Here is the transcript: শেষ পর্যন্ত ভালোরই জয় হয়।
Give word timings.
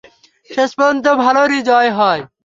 শেষ 0.49 0.69
পর্যন্ত 0.77 1.05
ভালোরই 1.23 1.59
জয় 1.69 1.91
হয়। 1.97 2.21